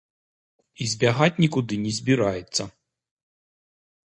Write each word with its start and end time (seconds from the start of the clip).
І 0.85 0.87
збягаць 0.93 1.41
нікуды 1.45 1.79
не 1.85 1.93
збіраецца. 1.99 2.63